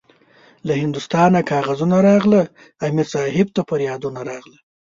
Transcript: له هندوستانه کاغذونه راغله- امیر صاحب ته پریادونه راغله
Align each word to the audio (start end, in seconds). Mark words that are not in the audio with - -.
له 0.67 0.73
هندوستانه 0.83 1.39
کاغذونه 1.51 1.97
راغله- 2.07 2.51
امیر 2.87 3.07
صاحب 3.15 3.47
ته 3.55 3.61
پریادونه 3.69 4.21
راغله 4.29 4.59